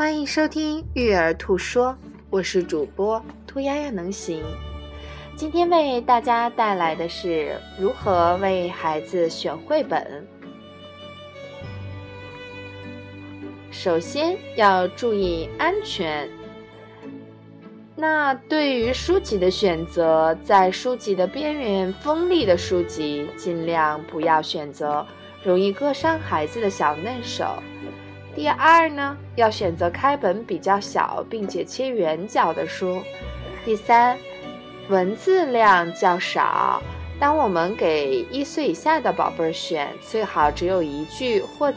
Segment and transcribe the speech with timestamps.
[0.00, 1.88] 欢迎收听《育儿兔说》，
[2.30, 4.42] 我是主播兔丫丫能行。
[5.36, 10.26] 今天为大家带来的是如何为孩子选绘本。
[13.70, 16.26] 首先要注意安全。
[17.94, 25.06] 那对于书籍的选择，在书籍的边缘锋利的书籍，尽量不要选择
[25.44, 27.62] 容易割伤孩子的小嫩手。
[28.40, 33.02] 第二呢，要选择开本比较小并且切圆角的书。
[33.66, 34.16] 第三，
[34.88, 36.82] 文字量较少。
[37.20, 41.68] 当我们给一岁以下的宝贝儿选，最好只有一句或